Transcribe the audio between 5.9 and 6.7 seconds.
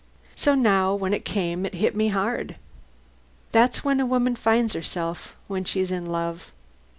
in love.